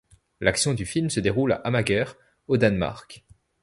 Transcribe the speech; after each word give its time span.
L'action 0.39 0.73
du 0.73 0.87
film 0.87 1.11
se 1.11 1.19
déroule 1.19 1.51
à 1.51 1.57
Amager, 1.57 2.05
au 2.47 2.57
Danemark. 2.57 3.23